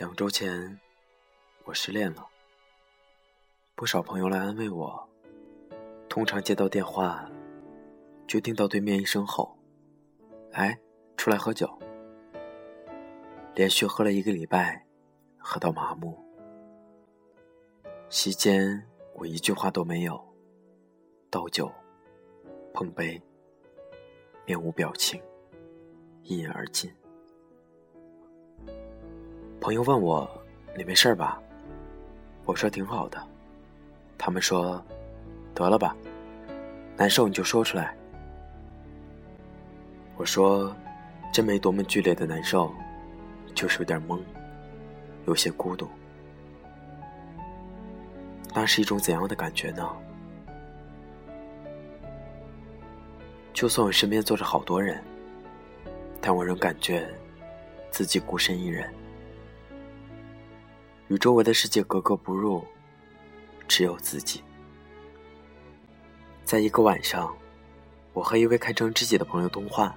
[0.00, 0.80] 两周前，
[1.64, 2.26] 我失恋了。
[3.74, 5.06] 不少朋友来安慰我，
[6.08, 7.30] 通常接到电话，
[8.26, 9.54] 就听到对面一声吼
[10.52, 10.80] ：“来，
[11.18, 11.68] 出来喝酒。”
[13.54, 14.86] 连续喝了一个礼拜，
[15.36, 16.18] 喝到麻木。
[18.08, 20.18] 席间，我一句话都没有，
[21.28, 21.70] 倒酒，
[22.72, 23.20] 碰杯，
[24.46, 25.22] 面无表情，
[26.22, 26.90] 一饮而尽。
[29.60, 30.28] 朋友问我
[30.74, 31.38] ：“你没事吧？”
[32.46, 33.22] 我说：“挺好的。”
[34.16, 34.82] 他们说
[35.54, 35.94] ：“得了吧，
[36.96, 37.94] 难受你就说出来。”
[40.16, 40.74] 我说
[41.30, 42.72] ：“真没多么剧烈的难受，
[43.54, 44.18] 就是有点懵，
[45.26, 45.86] 有些孤独。
[48.54, 49.86] 那是一种怎样的感觉呢？
[53.52, 55.02] 就算我身边坐着好多人，
[56.18, 57.06] 但我仍感觉
[57.90, 58.90] 自己孤身一人。”
[61.10, 62.64] 与周围的世界格格不入，
[63.66, 64.44] 只有自己。
[66.44, 67.36] 在一个晚上，
[68.12, 69.92] 我和一位堪称知己的朋友通话，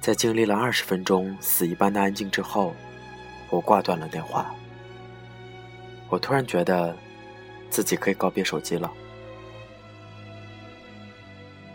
[0.00, 2.74] 在经历了二十分钟死一般的安静之后，
[3.50, 4.52] 我挂断了电话。
[6.08, 6.96] 我突然觉得，
[7.70, 8.92] 自己可以告别手机了。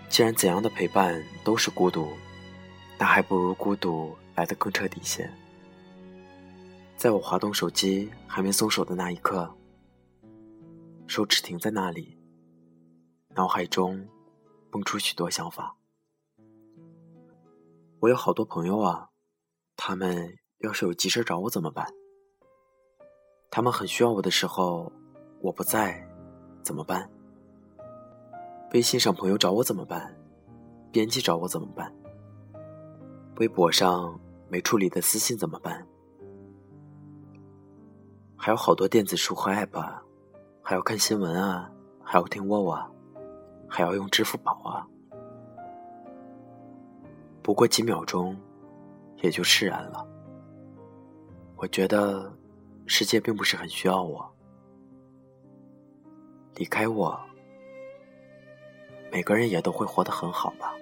[0.09, 2.11] 既然怎样的陪伴都是孤独，
[2.97, 5.29] 那还不如孤独来得更彻底些。
[6.97, 9.47] 在我滑动手机还没松手的那一刻，
[11.05, 12.17] 手指停在那里，
[13.35, 14.03] 脑海中
[14.71, 15.77] 蹦出许多想法。
[17.99, 19.09] 我有好多朋友啊，
[19.75, 21.87] 他们要是有急事找我怎么办？
[23.51, 24.91] 他们很需要我的时候，
[25.41, 26.03] 我不在，
[26.63, 27.07] 怎么办？
[28.73, 30.19] 微信上朋友找我怎么办？
[30.91, 31.95] 编辑找我怎么办？
[33.35, 34.19] 微博上
[34.49, 35.87] 没处理的私信怎么办？
[38.47, 40.01] 还有好多电子书和 App，
[40.63, 41.69] 还要看新闻啊，
[42.01, 42.89] 还要听沃啊，
[43.67, 44.87] 还要用支付宝啊。
[47.43, 48.39] 不过几秒钟，
[49.17, 50.07] 也就释然了。
[51.57, 52.33] 我觉得
[52.85, 54.25] 世界并不是很需要我，
[56.55, 57.19] 离开我，
[59.11, 60.73] 每个人也都会活得很好吧。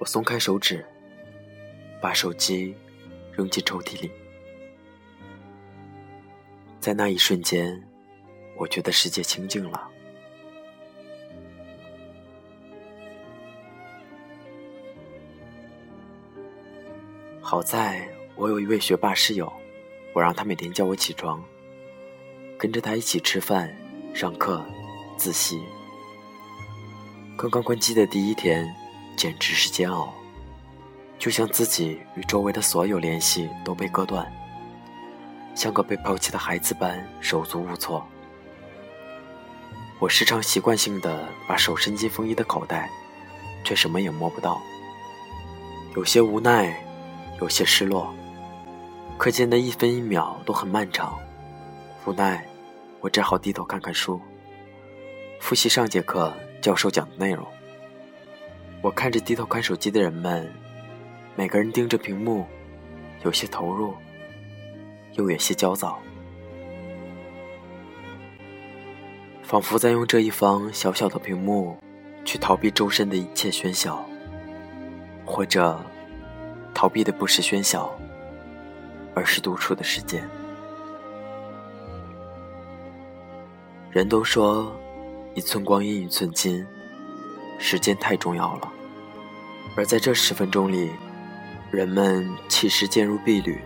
[0.00, 0.84] 我松开手指，
[2.02, 2.74] 把手机。
[3.36, 4.10] 扔进抽屉里，
[6.80, 7.86] 在那一瞬间，
[8.56, 9.90] 我觉得世界清静了。
[17.42, 19.52] 好在我有一位学霸室友，
[20.14, 21.44] 我让他每天叫我起床，
[22.58, 23.76] 跟着他一起吃饭、
[24.14, 24.64] 上课、
[25.18, 25.60] 自习。
[27.36, 28.74] 刚刚关机的第一天，
[29.14, 30.15] 简直是煎熬。
[31.18, 34.30] 就像自己与周围的所有联系都被割断，
[35.54, 38.06] 像个被抛弃的孩子般手足无措。
[39.98, 42.90] 我时常习惯性的把手伸进风衣的口袋，
[43.64, 44.60] 却什么也摸不到。
[45.96, 46.78] 有些无奈，
[47.40, 48.14] 有些失落。
[49.16, 51.18] 课间的一分一秒都很漫长，
[52.04, 52.46] 无奈，
[53.00, 54.20] 我只好低头看看书，
[55.40, 57.46] 复习上节课教授讲的内容。
[58.82, 60.52] 我看着低头看手机的人们。
[61.38, 62.46] 每个人盯着屏幕，
[63.22, 63.94] 有些投入，
[65.12, 65.98] 又有些焦躁，
[69.42, 71.76] 仿佛在用这一方小小的屏幕
[72.24, 74.02] 去逃避周身的一切喧嚣，
[75.26, 75.78] 或者
[76.72, 77.94] 逃避的不是喧嚣，
[79.14, 80.26] 而是独处的时间。
[83.90, 84.74] 人都说
[85.34, 86.66] 一寸光阴一寸金，
[87.58, 88.72] 时间太重要了，
[89.76, 90.90] 而在这十分钟里。
[91.76, 93.60] 人们弃时渐入碧缕，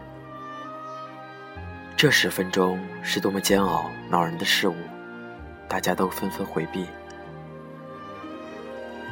[1.96, 4.75] 这十分钟是多么煎熬、恼人的事物，
[5.69, 6.88] 大家都纷纷回避。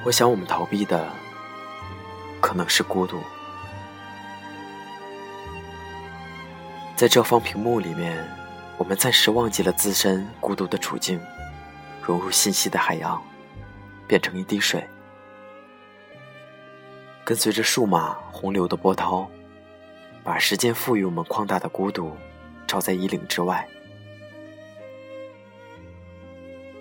[0.04, 1.08] 我想，我们逃避的
[2.40, 3.20] 可能是孤独。
[6.96, 8.18] 在这方屏幕里面，
[8.78, 11.20] 我们暂时忘记了自身孤独的处境，
[12.02, 13.22] 融入信息的海洋，
[14.08, 14.84] 变成一滴水。
[17.28, 19.28] 跟随着数码洪流的波涛，
[20.24, 22.10] 把时间赋予我们旷大的孤独，
[22.66, 23.68] 照在衣领之外。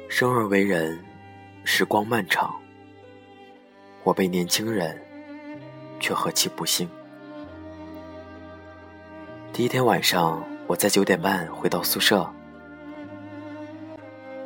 [0.07, 1.03] 生而为人，
[1.65, 2.55] 时光漫长。
[4.05, 4.97] 我辈年轻人，
[5.99, 6.89] 却何其不幸。
[9.51, 12.25] 第一天晚上，我在九点半回到宿舍，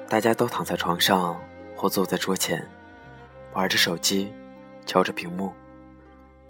[0.09, 1.39] 大家都躺在床上
[1.75, 2.68] 或坐在桌前，
[3.53, 4.33] 玩着手机，
[4.88, 5.53] 敲着屏幕。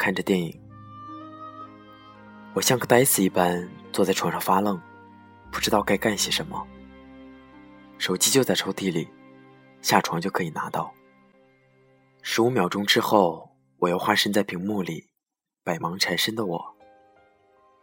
[0.02, 0.60] 看着电影，
[2.56, 4.82] 我像个呆子一般坐在床上发愣，
[5.52, 6.68] 不知道该干些什么。
[8.00, 9.08] 手机就在抽屉里，
[9.84, 10.92] 下床就可以拿到。
[12.24, 15.08] 十五秒钟之后，我又化身在屏幕里，
[15.64, 16.76] 百忙缠身的我，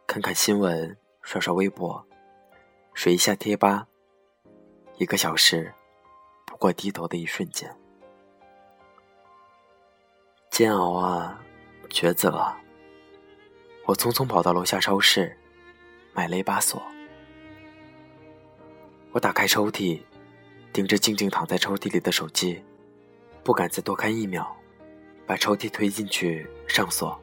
[0.05, 2.05] 看看新闻，刷刷微博，
[2.95, 3.87] 水一下贴吧。
[4.97, 5.73] 一个小时，
[6.45, 7.73] 不过低头的一瞬间。
[10.51, 11.41] 煎熬啊，
[11.91, 12.61] 抉择啊！
[13.87, 15.37] 我匆匆跑到楼下超市，
[16.13, 16.83] 买了一把锁。
[19.13, 20.01] 我打开抽屉，
[20.73, 22.63] 盯着静静躺在抽屉里的手机，
[23.43, 24.55] 不敢再多看一秒，
[25.27, 27.19] 把抽屉推进去上锁。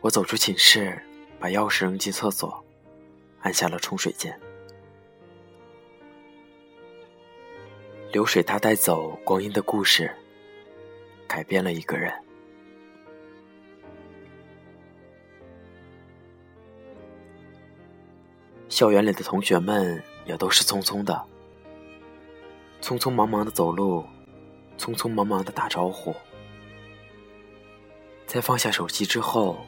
[0.00, 1.02] 我走出寝室，
[1.40, 2.62] 把钥匙扔进厕所，
[3.40, 4.38] 按下了冲水键。
[8.12, 10.14] 流水它带走光阴的故事，
[11.26, 12.23] 改变了一个人。
[18.74, 21.24] 校园里的同学们也都是匆匆的，
[22.82, 24.04] 匆匆忙忙的走路，
[24.76, 26.12] 匆匆忙忙的打招呼。
[28.26, 29.64] 在放下手机之后，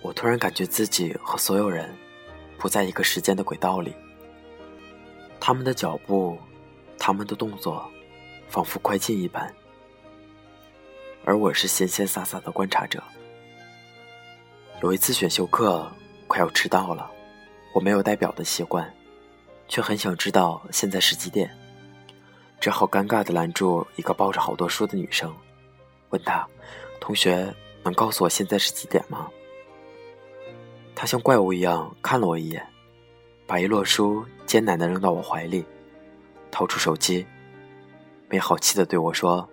[0.00, 1.94] 我突然感觉自己和所有人
[2.56, 3.94] 不在一个时间的轨道里。
[5.38, 6.38] 他们的脚步，
[6.98, 7.86] 他们的动作，
[8.48, 9.54] 仿佛快进一般，
[11.26, 13.02] 而我是闲闲洒洒的观察者。
[14.82, 15.92] 有一次选修课，
[16.26, 17.10] 快要迟到了。
[17.72, 18.92] 我没有戴表的习惯，
[19.68, 21.48] 却很想知道现在是几点，
[22.60, 25.32] 只好尴尬地拦住一个抱着好多书的女生，
[26.10, 26.46] 问她
[27.00, 29.30] ：“同学，能告诉我现在是几点吗？”
[30.96, 32.66] 她像怪物一样看了我一眼，
[33.46, 35.64] 把一摞书艰难地扔到我怀里，
[36.50, 37.24] 掏出手机，
[38.28, 39.48] 没好气地对我说：“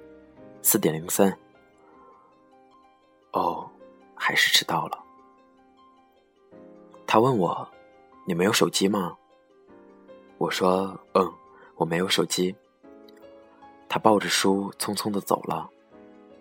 [0.63, 1.37] 四点零三。”
[3.31, 3.69] 哦，
[4.15, 4.97] 还是迟到了。
[7.05, 7.69] 她问我。
[8.29, 9.15] 你没有手机吗？
[10.37, 11.31] 我说：“嗯，
[11.77, 12.53] 我没有手机。”
[13.87, 15.69] 他抱着书匆匆的走了，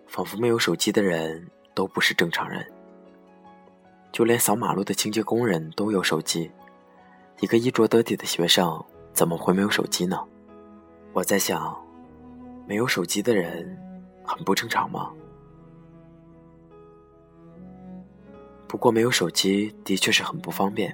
[0.05, 2.69] 仿佛没有手机的人都不是正常人。
[4.11, 6.51] 就连扫马路的清洁工人都有手机，
[7.39, 10.21] 一个衣着得体的学生怎么会没有手机呢？
[11.13, 11.73] 我在想，
[12.67, 13.65] 没有手机的人
[14.25, 15.13] 很不正常吗？
[18.67, 20.93] 不过没有手机的确是很不方便。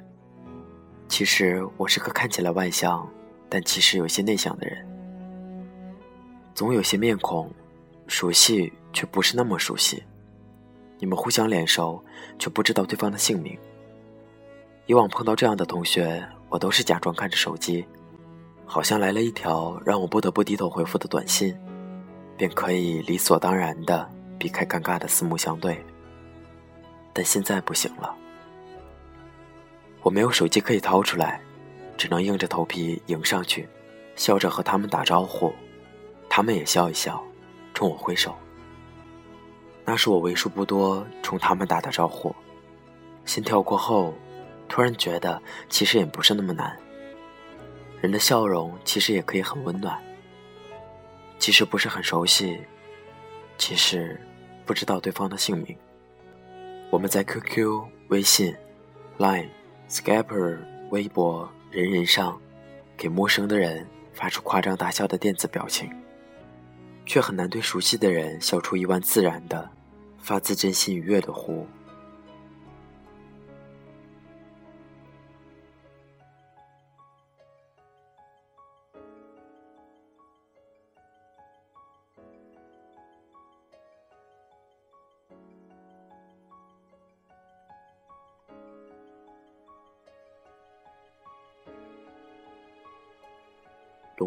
[1.07, 3.07] 其实我是个看起来外向，
[3.49, 4.87] 但其实有些内向的人。
[6.55, 7.51] 总有些面孔，
[8.07, 10.03] 熟悉却不是那么熟悉。
[10.99, 12.03] 你们互相脸熟，
[12.39, 13.57] 却不知道对方的姓名。
[14.85, 17.85] 以往碰到这样的同学，我都是假装看着手机，
[18.65, 21.55] 好像来了一条让我不得不低头回复的短信，
[22.37, 24.09] 便可以理所当然的
[24.39, 25.83] 避开尴尬的四目相对。
[27.13, 28.15] 但现在不行了。
[30.03, 31.41] 我没有手机可以掏出来，
[31.97, 33.67] 只能硬着头皮迎上去，
[34.17, 35.53] 笑着和他们打招呼，
[36.29, 37.23] 他们也笑一笑，
[37.73, 38.35] 冲我挥手。
[39.85, 42.35] 那是我为数不多冲他们打的招呼。
[43.25, 44.13] 心跳过后，
[44.67, 46.77] 突然觉得其实也不是那么难。
[48.01, 49.97] 人的笑容其实也可以很温暖，
[51.39, 52.59] 即使不是很熟悉，
[53.57, 54.19] 即使
[54.65, 55.77] 不知道对方的姓名，
[56.89, 58.53] 我们在 QQ、微信、
[59.17, 59.47] Line。
[59.93, 60.57] Skype、
[60.89, 62.41] 微博、人人上，
[62.97, 65.87] 给陌生的人发出夸张大笑的电子表情，
[67.05, 69.69] 却很难对熟悉的人笑出一弯自然的、
[70.17, 71.63] 发自真心愉悦的弧。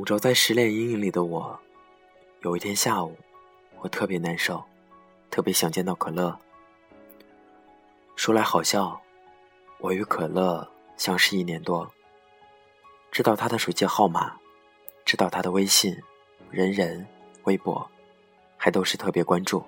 [0.07, 1.59] 走在失恋阴影里的我，
[2.43, 3.19] 有一天下午，
[3.81, 4.63] 我特别难受，
[5.33, 6.39] 特别想见到可乐。
[8.15, 9.01] 说来好笑，
[9.79, 11.91] 我与可乐相识一年多，
[13.11, 14.37] 知道他的手机号码，
[15.05, 16.01] 知道他的微信、
[16.53, 17.05] 人人、
[17.43, 17.85] 微博，
[18.57, 19.61] 还都是特别关注。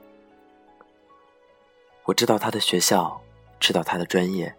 [2.04, 3.20] 我知道他的学校，
[3.58, 4.54] 知道他的专业，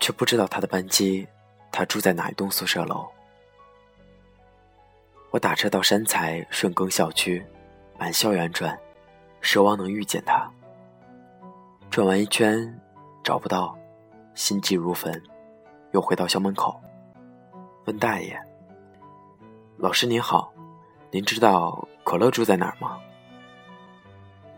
[0.00, 1.24] 却不知道他的班级，
[1.70, 3.08] 他住在哪一栋宿舍楼。
[5.30, 7.44] 我打车到山财顺耕校区，
[7.98, 8.78] 满校园转，
[9.42, 10.50] 奢望能遇见他。
[11.90, 12.80] 转完一圈，
[13.22, 13.76] 找不到，
[14.34, 15.22] 心急如焚，
[15.92, 16.80] 又回到校门口，
[17.84, 18.40] 问大爷
[19.76, 20.50] ：“老师您好，
[21.10, 22.98] 您知道可乐住在哪儿吗？”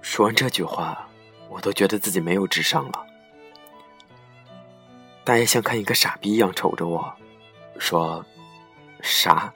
[0.00, 1.08] 说完这句话，
[1.48, 3.06] 我都觉得自己没有智商了。
[5.24, 7.12] 大爷像看一个傻逼一样瞅着我，
[7.76, 8.24] 说
[9.02, 9.52] ：“啥？”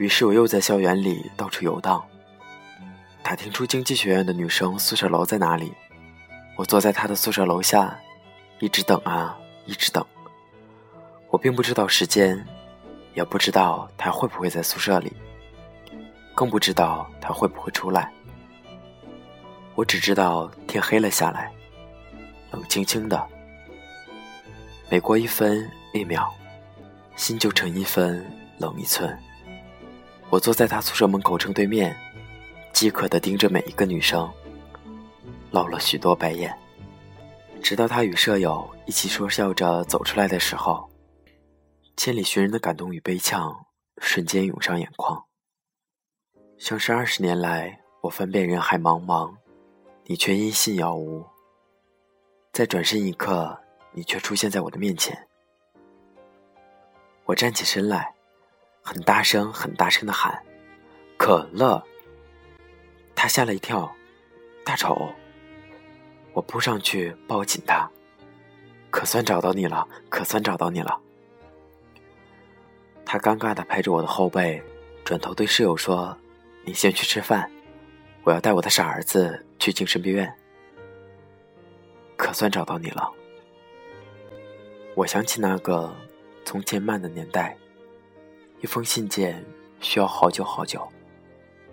[0.00, 2.02] 于是我又在校园里到处游荡，
[3.22, 5.74] 打听出经济学院的女生宿舍楼在哪里。
[6.56, 8.00] 我坐在她的宿舍楼下，
[8.60, 10.02] 一直等啊，一直等。
[11.28, 12.42] 我并不知道时间，
[13.12, 15.12] 也不知道他会不会在宿舍里，
[16.34, 18.10] 更不知道他会不会出来。
[19.74, 21.52] 我只知道天黑了下来，
[22.52, 23.22] 冷清清的。
[24.88, 26.26] 每过一分一秒，
[27.16, 28.26] 心就成一分
[28.56, 29.14] 冷一寸。
[30.30, 31.94] 我坐在他宿舍门口正对面，
[32.72, 34.30] 饥渴地盯着每一个女生。
[35.50, 36.56] 露了许多白眼，
[37.60, 40.88] 直到他与舍友一起说笑着走出来的时候，
[41.96, 43.52] 千里寻人的感动与悲怆
[43.98, 45.24] 瞬间涌上眼眶。
[46.56, 49.34] 像是二十年来，我翻遍人海茫茫，
[50.04, 51.26] 你却音信杳无。
[52.52, 53.58] 在转身一刻，
[53.92, 55.26] 你却出现在我的面前。
[57.24, 58.14] 我站起身来，
[58.90, 60.42] 很大声、很大声的喊
[61.16, 61.80] ：“可乐！”
[63.14, 63.88] 他吓了一跳，
[64.64, 65.14] 大丑。
[66.32, 67.88] 我扑上去抱紧他，
[68.90, 71.00] 可算找到你了，可算找到你了。
[73.04, 74.60] 他尴尬的拍着我的后背，
[75.04, 76.18] 转头对室友说
[76.66, 77.48] ：“你先去吃饭，
[78.24, 80.36] 我要带我的傻儿子去精神病院。”
[82.18, 83.08] 可算找到你了。
[84.96, 85.94] 我想起那个
[86.44, 87.56] 从前慢的年代，
[88.62, 89.42] 一封信件
[89.80, 90.86] 需要好久好久，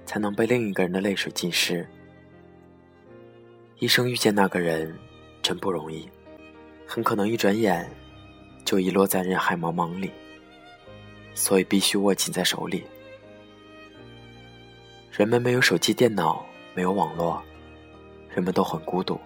[0.06, 1.86] 才能被另一个人的泪水浸湿。
[3.80, 4.98] 一生遇见那个人，
[5.42, 6.10] 真不容易，
[6.86, 7.90] 很可能一转眼
[8.64, 10.10] 就遗落在人海茫茫里，
[11.36, 12.86] 所以必须握紧在手里。
[15.12, 17.44] 人们没有手机、电脑，没有网络，
[18.34, 19.20] 人们都很孤独。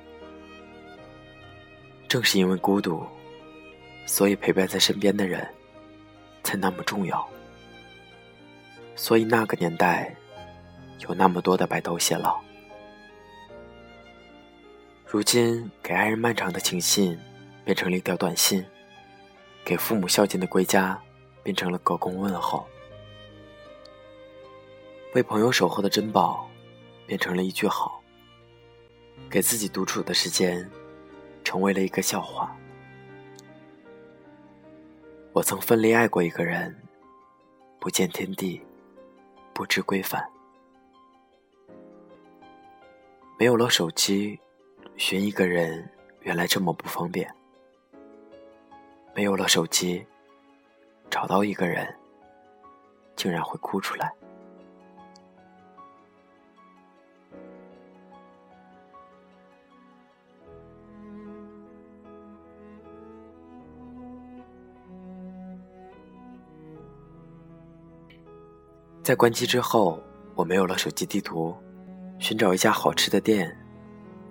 [2.08, 3.06] 正是因为孤独，
[4.08, 5.48] 所以陪伴在身边的人
[6.42, 7.30] 才那么重要。
[8.96, 10.16] 所以那个年代，
[11.00, 12.40] 有那么多的白头偕老。
[15.06, 17.20] 如今，给爱人漫长的情信
[17.66, 18.64] 变成了一条短信，
[19.66, 20.98] 给父母孝敬的归家
[21.44, 22.66] 变成了隔空问候，
[25.14, 26.50] 为朋友守候的珍宝
[27.06, 28.02] 变成了一句好，
[29.30, 30.70] 给自己独处的时间
[31.44, 32.56] 成为了一个笑话。
[35.34, 36.74] 我曾奋力爱过一个人，
[37.80, 38.62] 不见天地，
[39.54, 40.28] 不知归返，
[43.38, 44.40] 没有了手机。
[44.98, 45.90] 寻一个人，
[46.22, 47.34] 原来这么不方便。
[49.16, 50.06] 没有了手机，
[51.10, 51.98] 找到一个人，
[53.16, 54.14] 竟然会哭出来。
[69.04, 70.00] 在关机之后，
[70.36, 71.56] 我没有了手机地图，
[72.20, 73.58] 寻找一家好吃的店。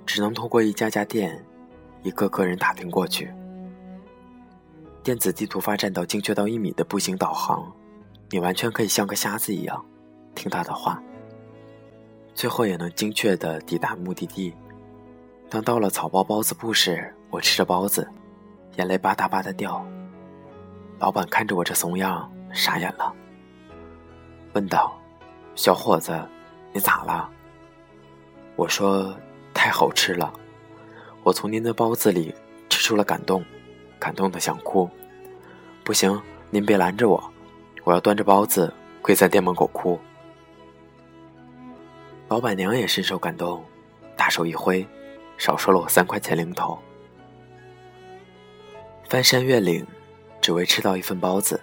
[0.06, 1.44] 只能通过一家家店，
[2.02, 3.32] 一个个人打听过去。
[5.02, 7.70] 电子地图发展到精确到一米的步行导航，
[8.28, 9.84] 你完全可以像个瞎子一样
[10.34, 11.02] 听他的话，
[12.34, 14.54] 最后也能精确的抵达目的地。
[15.48, 18.08] 当到了草包包子铺时，我吃着包子，
[18.76, 19.84] 眼泪吧嗒吧嗒掉。
[20.98, 23.14] 老板看着我这怂样，傻眼了，
[24.52, 24.98] 问道
[25.54, 26.20] ：“小伙子，
[26.72, 27.30] 你咋了？”
[28.56, 29.14] 我说。
[29.52, 30.32] 太好吃了，
[31.22, 32.34] 我从您的包子里
[32.70, 33.44] 吃出了感动，
[33.98, 34.88] 感动的想哭。
[35.84, 37.32] 不行，您别拦着我，
[37.84, 40.00] 我要端着包子跪在店门口哭。
[42.28, 43.62] 老板娘也深受感动，
[44.16, 44.86] 大手一挥，
[45.36, 46.78] 少收了我三块钱零头。
[49.10, 49.86] 翻山越岭，
[50.40, 51.60] 只为吃到一份包子，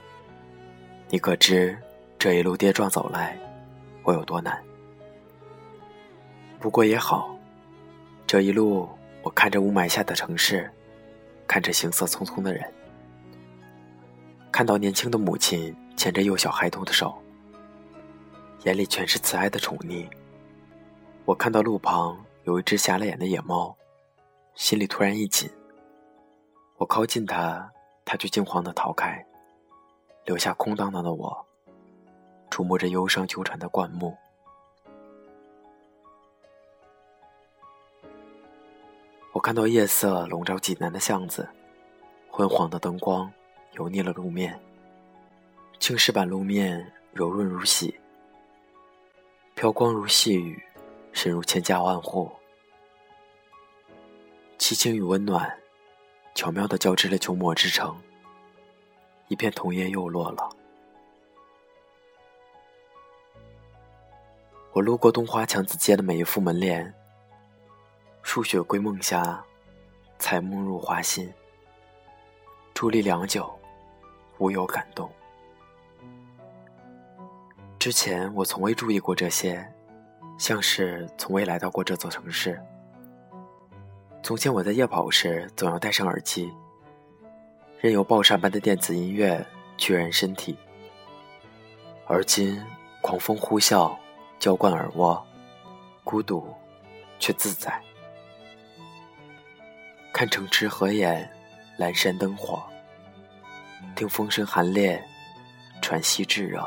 [1.09, 1.75] 你可知
[2.19, 3.37] 这一路跌撞走来，
[4.03, 4.61] 我有多难？
[6.59, 7.29] 不过也好。
[8.25, 8.89] 这一路，
[9.21, 10.69] 我看着雾霾下的城市，
[11.47, 12.73] 看着行色匆匆的人，
[14.51, 17.15] 看到年轻的母亲牵着幼小孩童的手，
[18.63, 20.05] 眼里全是慈爱的宠溺。
[21.23, 23.73] 我看到路旁有一只瞎了眼的野猫，
[24.55, 25.49] 心里突然一紧。
[26.77, 27.71] 我靠近它，
[28.03, 29.25] 它却惊慌地逃开，
[30.25, 31.46] 留下空荡荡的我，
[32.57, 34.17] 触摸着忧伤纠缠的灌木。
[39.31, 41.47] 我看到夜色笼罩济南的巷子，
[42.31, 43.31] 昏黄的灯光
[43.73, 44.59] 油腻了路面，
[45.77, 47.93] 青石板路面柔润如洗，
[49.53, 50.59] 飘光如细雨，
[51.13, 52.31] 深入千家万户。
[54.57, 55.59] 凄清与温暖，
[56.33, 57.95] 巧妙地交织了秋末之城。
[59.27, 60.56] 一片桐叶又落了。
[64.77, 66.93] 我路过东华强子街的每一副门帘，
[68.21, 69.43] 数雪归梦下，
[70.19, 71.33] 彩梦入花心。
[72.75, 73.51] 伫立良久，
[74.37, 75.09] 无有感动。
[77.79, 79.67] 之前我从未注意过这些，
[80.37, 82.61] 像是从未来到过这座城市。
[84.21, 86.53] 从前我在夜跑时总要戴上耳机，
[87.79, 89.43] 任由爆炸般的电子音乐
[89.75, 90.55] 驱人身体，
[92.05, 92.63] 而今
[93.01, 93.97] 狂风呼啸。
[94.39, 95.21] 浇灌耳蜗，
[96.03, 96.53] 孤独
[97.19, 97.81] 却自在。
[100.13, 101.29] 看城池合眼，
[101.79, 102.63] 阑珊灯火，
[103.95, 105.01] 听风声寒冽，
[105.81, 106.63] 喘息炙热。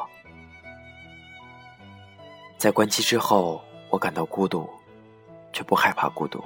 [2.59, 4.69] 在关机之后，我感到孤独，
[5.53, 6.43] 却不害怕孤独。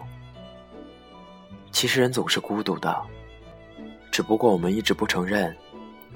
[1.73, 3.05] 其实人总是孤独的，
[4.13, 5.57] 只不过我们一直不承认，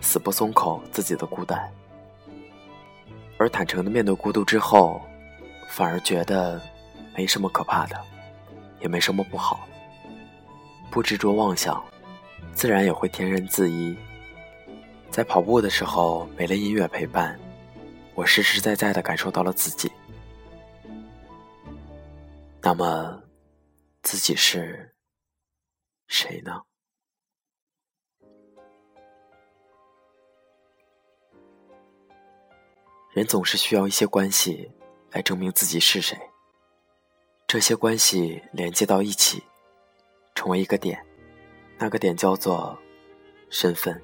[0.00, 1.70] 死不松口自己的孤单。
[3.38, 5.00] 而坦诚的面对孤独之后，
[5.68, 6.60] 反而觉得
[7.16, 7.96] 没什么可怕的，
[8.80, 9.66] 也没什么不好。
[10.90, 11.82] 不执着妄想，
[12.52, 13.96] 自然也会天人自依。
[15.10, 17.38] 在跑步的时候，没了音乐陪伴，
[18.14, 19.90] 我实实在在的感受到了自己。
[22.60, 23.22] 那么，
[24.02, 24.94] 自己是
[26.08, 26.60] 谁呢？
[33.18, 34.70] 人总是需要一些关系
[35.10, 36.16] 来证明自己是谁。
[37.48, 39.42] 这些关系连接到一起，
[40.36, 41.04] 成为一个点，
[41.78, 42.78] 那个点叫做
[43.50, 44.00] 身份。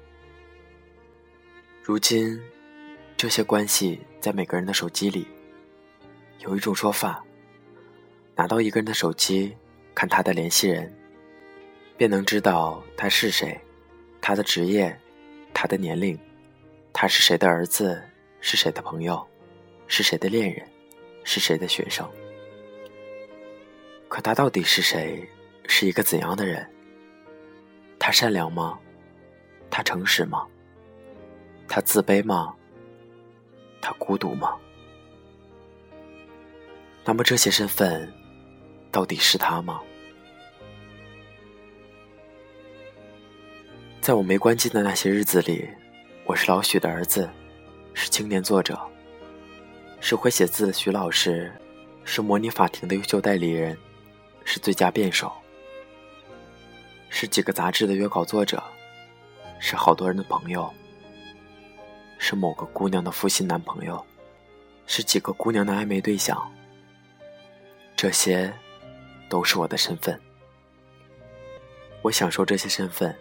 [1.81, 2.37] 如今，
[3.15, 5.25] 这些关系在每个人的手机里。
[6.39, 7.23] 有一种说法，
[8.35, 9.55] 拿到一个人的手机，
[9.93, 10.93] 看他的联系人，
[11.95, 13.57] 便能知道他是谁，
[14.19, 14.99] 他的职业，
[15.53, 16.19] 他的年龄，
[16.91, 18.03] 他是谁的儿子。
[18.47, 19.27] 是谁的朋友？
[19.87, 20.63] 是谁的恋人？
[21.23, 22.07] 是谁的学生？
[24.07, 25.27] 可他到底是谁？
[25.67, 26.63] 是一个怎样的人？
[27.97, 28.77] 他善良吗？
[29.71, 30.45] 他诚实吗？
[31.67, 32.53] 他自卑吗？
[33.81, 34.55] 他孤独吗？
[37.03, 38.13] 那么这些身份，
[38.91, 39.81] 到底是他吗？
[44.01, 45.67] 在我没关机的那些日子里，
[46.25, 47.27] 我是老许的儿子。
[47.95, 48.77] 是青年作者，
[50.01, 51.51] 是会写字的徐老师，
[52.03, 53.75] 是模拟法庭的优秀代理人，
[54.43, 55.31] 是最佳辩手，
[57.09, 58.61] 是几个杂志的约稿作者，
[59.59, 60.71] 是好多人的朋友，
[62.19, 64.05] 是某个姑娘的负心男朋友，
[64.85, 66.51] 是几个姑娘的暧昧对象。
[67.95, 68.53] 这些，
[69.29, 70.19] 都是我的身份。
[72.01, 73.15] 我享受这些身份，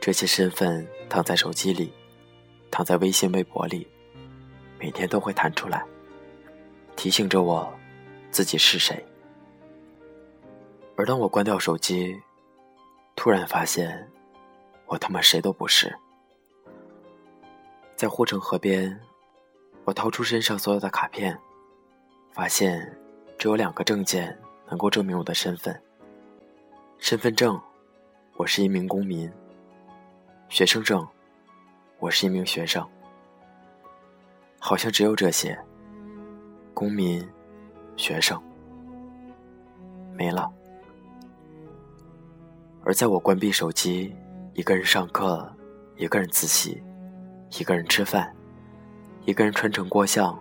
[0.00, 1.92] 这些身份躺在手机里。
[2.74, 3.86] 躺在微信、微博里，
[4.80, 5.86] 每天都会弹出来，
[6.96, 7.72] 提醒着我
[8.32, 9.00] 自己是谁。
[10.96, 12.20] 而当我关掉手机，
[13.14, 14.10] 突然发现，
[14.86, 15.96] 我他妈谁都不是。
[17.94, 19.00] 在护城河边，
[19.84, 21.38] 我掏出身上所有的卡片，
[22.32, 22.98] 发现
[23.38, 24.36] 只有两个证件
[24.68, 25.80] 能够证明我的身份：
[26.98, 27.56] 身份证，
[28.34, 29.30] 我是一名公民；
[30.48, 31.06] 学生证。
[32.04, 32.86] 我是一名学生，
[34.58, 35.58] 好像只有这些。
[36.74, 37.26] 公民、
[37.96, 38.38] 学生
[40.12, 40.52] 没了。
[42.82, 44.14] 而在我关闭手机，
[44.52, 45.50] 一个人上课，
[45.96, 46.82] 一个人自习，
[47.58, 48.30] 一个人吃饭，
[49.24, 50.38] 一个人穿城过巷，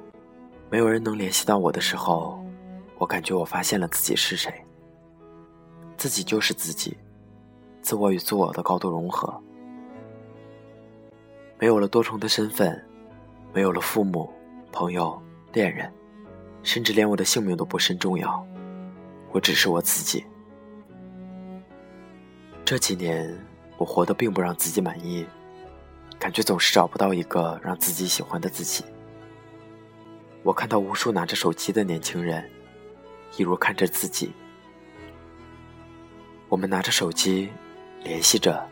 [0.69, 2.43] 没有人能联系到我的时候，
[2.97, 4.53] 我感觉我发现了自己是谁。
[5.95, 6.97] 自己就是自己，
[7.81, 9.41] 自我与自我的高度融合。
[11.63, 12.85] 没有了多重的身份，
[13.53, 14.29] 没有了父母、
[14.69, 15.17] 朋友、
[15.53, 15.89] 恋人，
[16.61, 18.45] 甚至连我的性命都不甚重要。
[19.31, 20.25] 我只是我自己。
[22.65, 23.33] 这几年，
[23.77, 25.25] 我活得并不让自己满意，
[26.19, 28.83] 感觉总是找不到一个让自己喜欢的自己。
[30.43, 32.43] 我看到无数拿着手机的年轻人，
[33.37, 34.33] 一如看着自己。
[36.49, 37.49] 我们拿着手机，
[38.03, 38.67] 联系着，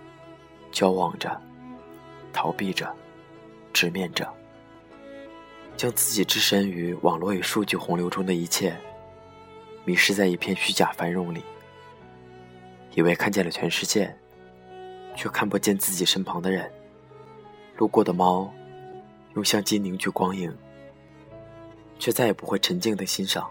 [0.74, 1.42] 交往着。
[2.32, 2.94] 逃避着，
[3.72, 4.28] 直面着，
[5.78, 8.76] 将自己置身于网络与数据洪流中的一切，
[9.86, 11.44] 迷失在一片虚假繁荣里，
[12.94, 14.16] 以为看见了全世界，
[15.16, 16.72] 却看不见自己身旁的人。
[17.78, 18.52] 路过的猫，
[19.36, 20.56] 用相机凝聚光影，
[21.98, 23.50] 却再也不会沉静的欣赏。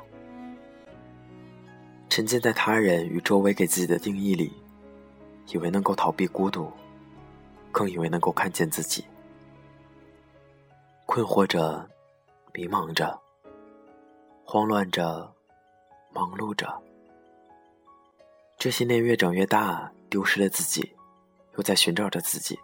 [2.08, 4.52] 沉浸在他人与周围给自己的定义里，
[5.52, 6.70] 以为能够逃避孤独，
[7.72, 9.04] 更以为能够看见自己。
[11.06, 11.88] 困惑着，
[12.52, 13.20] 迷茫着，
[14.44, 15.32] 慌乱着，
[16.12, 16.80] 忙碌着。
[18.58, 20.94] 这些年越长越大，丢失了自己，
[21.56, 22.58] 又在寻找着自己。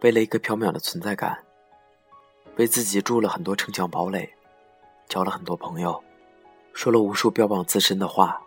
[0.00, 1.44] 为了一个缥缈的存在感，
[2.56, 4.28] 为自己筑了很多城墙堡垒，
[5.08, 6.02] 交了很多朋友，
[6.72, 8.40] 说了无数标榜自身的话，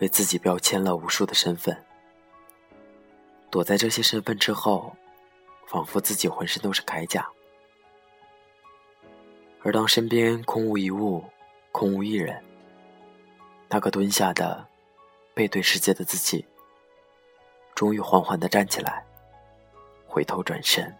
[0.00, 1.84] 为自己标签了无数的身份。
[3.50, 4.94] 躲在这些身份之后，
[5.66, 7.28] 仿佛自己浑身都是铠甲。
[9.62, 11.24] 而当身边空无一物，
[11.72, 12.42] 空无一人，
[13.68, 14.66] 那个蹲下的、
[15.34, 16.46] 背对世界的自己，
[17.74, 19.04] 终于缓缓的站起来，
[20.06, 20.94] 回头转身。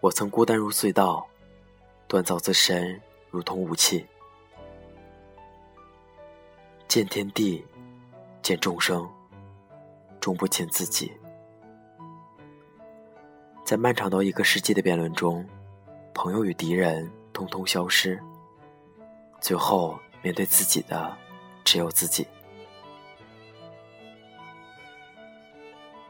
[0.00, 1.26] 我曾孤单如隧道，
[2.08, 4.06] 锻造自身如同武器，
[6.88, 7.64] 见天地，
[8.42, 9.08] 见众生，
[10.22, 11.12] 终不见自己。
[13.62, 15.46] 在漫长到一个世纪的辩论中。
[16.14, 18.22] 朋友与敌人通通消失，
[19.40, 21.16] 最后面对自己的
[21.64, 22.26] 只有自己。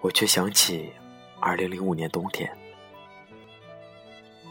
[0.00, 0.92] 我却想起
[1.38, 2.50] 二零零五年冬天，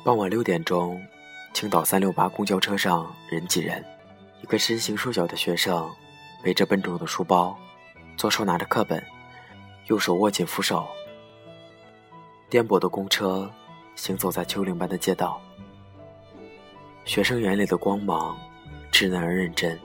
[0.06, 1.06] 傍晚六点钟，
[1.54, 3.86] 青岛三六八公交车上人挤人，
[4.42, 5.94] 一个身形瘦小的学生
[6.42, 7.60] 背着笨重的书包，
[8.16, 9.04] 左手拿着课本，
[9.92, 10.88] 右手握紧扶手，
[12.50, 13.52] 颠簸的公车。
[13.94, 15.40] 行走在丘陵般的街道，
[17.04, 18.38] 学生眼里的光芒
[18.90, 19.78] 稚嫩而认真。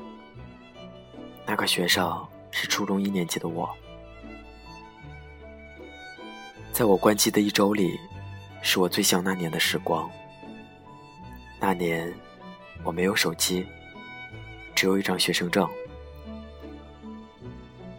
[1.45, 3.69] 那个学生是初中一年级的我，
[6.71, 7.99] 在我关机的一周里，
[8.63, 10.09] 是我最想那年的时光。
[11.59, 12.15] 那年
[12.85, 13.67] 我没有手机，
[14.73, 15.69] 只有一张学生证。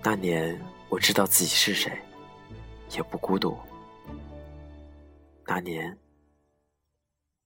[0.02, 0.58] 那年
[0.90, 2.02] 我知道自己是谁，
[2.92, 3.58] 也不孤独。
[5.46, 5.98] 那年。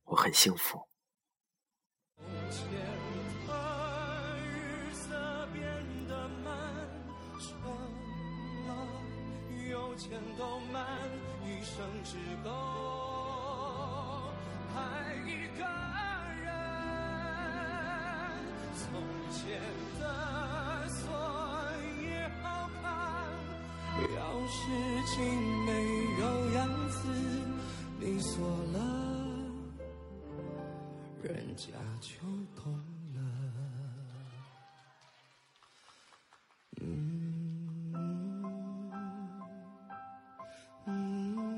[0.05, 0.79] 我很幸福。
[9.69, 10.85] 有钱都慢，
[11.45, 12.49] 一生只够
[14.75, 15.63] 爱一个
[16.43, 16.51] 人。
[18.75, 18.83] 从
[19.31, 19.61] 前
[19.97, 20.03] 的
[24.15, 24.59] 要是
[25.05, 25.19] 情
[25.65, 25.69] 没
[26.19, 27.07] 有样子，
[27.99, 28.79] 你锁了。
[31.21, 31.67] 人家
[31.99, 32.17] 就
[32.55, 32.73] 懂
[33.13, 33.19] 了。
[36.81, 37.93] 嗯
[40.87, 41.50] 嗯